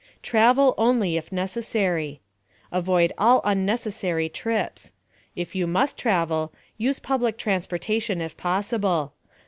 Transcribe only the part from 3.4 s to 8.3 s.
unnecessary trips. If you must travel, use public transportation